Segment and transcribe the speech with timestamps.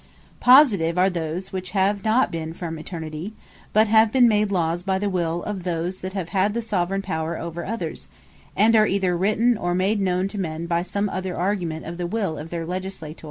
[0.39, 3.33] Positive, are those which have not been for Eternity;
[3.71, 7.03] but have been made Lawes by the Will of those that have had the Soveraign
[7.03, 8.07] Power over others;
[8.55, 12.07] and are either written, or made known to men, by some other argument of the
[12.07, 13.19] Will of their Legislator.